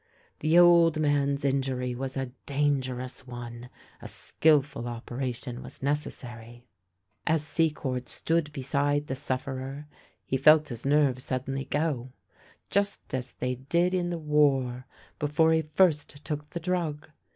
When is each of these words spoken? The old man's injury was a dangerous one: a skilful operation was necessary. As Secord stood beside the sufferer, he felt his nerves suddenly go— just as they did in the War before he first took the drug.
The 0.39 0.57
old 0.57 0.99
man's 0.99 1.45
injury 1.45 1.93
was 1.93 2.17
a 2.17 2.31
dangerous 2.47 3.27
one: 3.27 3.69
a 4.01 4.07
skilful 4.07 4.87
operation 4.87 5.61
was 5.61 5.83
necessary. 5.83 6.65
As 7.27 7.45
Secord 7.45 8.09
stood 8.09 8.51
beside 8.51 9.05
the 9.05 9.13
sufferer, 9.15 9.85
he 10.25 10.37
felt 10.37 10.69
his 10.69 10.87
nerves 10.87 11.23
suddenly 11.23 11.65
go— 11.65 12.13
just 12.71 13.13
as 13.13 13.33
they 13.33 13.53
did 13.53 13.93
in 13.93 14.09
the 14.09 14.17
War 14.17 14.87
before 15.19 15.53
he 15.53 15.61
first 15.61 16.25
took 16.25 16.49
the 16.49 16.59
drug. 16.59 17.11